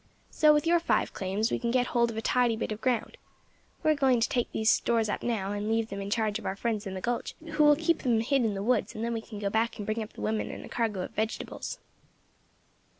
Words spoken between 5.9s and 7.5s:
in charge of our friends in the gulch,